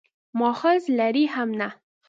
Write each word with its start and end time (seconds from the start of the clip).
مأخذ 0.35 0.83
لري 0.91 1.27
هم 1.27 1.51
نه. 1.55 1.79